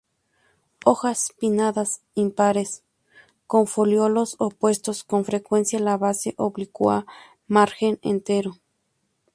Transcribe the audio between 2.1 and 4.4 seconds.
impares; con foliolos